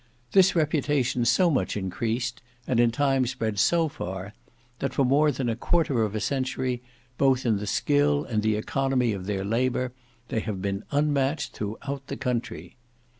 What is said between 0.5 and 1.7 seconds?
reputation so